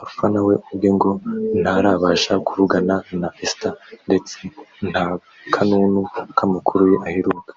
Alpha 0.00 0.26
na 0.32 0.40
we 0.46 0.54
ubwe 0.72 0.88
ngo 0.96 1.10
ntarabasha 1.60 2.32
kuvugana 2.46 2.94
na 3.20 3.28
Esther 3.44 3.74
ndetse 4.06 4.36
nta 4.90 5.04
kanunu 5.54 6.00
k’amakuru 6.36 6.84
ye 6.92 6.98
aheruka 7.08 7.50